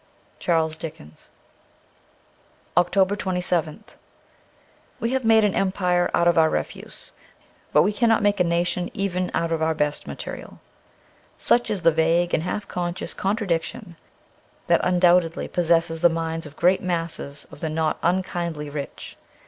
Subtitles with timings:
[0.39, 1.29] 'Charles Dickens.'
[2.75, 3.95] 332 OCTOBER 27th
[4.99, 7.11] WE have made an empire out of our refuse;
[7.71, 10.59] but we cannot make a nation eren out of our best material.
[11.37, 13.95] Such is the vague and half conscious contradiction
[14.65, 19.17] that un doubtedly possesses the minds of great masses of the not unkindly rich.